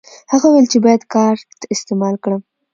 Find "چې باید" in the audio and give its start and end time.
0.73-1.03